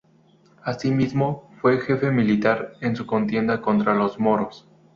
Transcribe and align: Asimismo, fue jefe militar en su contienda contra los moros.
Asimismo, 0.63 1.51
fue 1.61 1.77
jefe 1.79 2.09
militar 2.09 2.73
en 2.81 2.95
su 2.95 3.05
contienda 3.05 3.61
contra 3.61 3.93
los 3.93 4.17
moros. 4.19 4.67